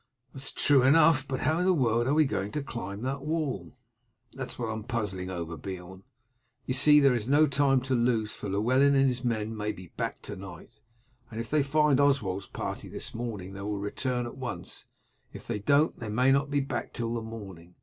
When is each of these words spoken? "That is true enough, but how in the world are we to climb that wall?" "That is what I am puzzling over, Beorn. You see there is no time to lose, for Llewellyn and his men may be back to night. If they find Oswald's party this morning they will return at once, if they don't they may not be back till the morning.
"That 0.33 0.41
is 0.41 0.51
true 0.51 0.81
enough, 0.81 1.27
but 1.27 1.41
how 1.41 1.59
in 1.59 1.65
the 1.65 1.75
world 1.75 2.07
are 2.07 2.15
we 2.15 2.25
to 2.25 2.63
climb 2.63 3.03
that 3.03 3.21
wall?" 3.21 3.77
"That 4.33 4.49
is 4.49 4.57
what 4.57 4.69
I 4.69 4.73
am 4.73 4.83
puzzling 4.83 5.29
over, 5.29 5.55
Beorn. 5.55 6.01
You 6.65 6.73
see 6.73 6.99
there 6.99 7.13
is 7.13 7.29
no 7.29 7.45
time 7.45 7.81
to 7.81 7.93
lose, 7.93 8.33
for 8.33 8.49
Llewellyn 8.49 8.95
and 8.95 9.07
his 9.09 9.23
men 9.23 9.55
may 9.55 9.71
be 9.71 9.89
back 9.97 10.23
to 10.23 10.35
night. 10.35 10.79
If 11.31 11.51
they 11.51 11.61
find 11.61 11.99
Oswald's 11.99 12.47
party 12.47 12.87
this 12.89 13.13
morning 13.13 13.53
they 13.53 13.61
will 13.61 13.77
return 13.77 14.25
at 14.25 14.37
once, 14.37 14.85
if 15.33 15.45
they 15.45 15.59
don't 15.59 15.95
they 15.99 16.09
may 16.09 16.31
not 16.31 16.49
be 16.49 16.61
back 16.61 16.93
till 16.93 17.13
the 17.13 17.21
morning. 17.21 17.75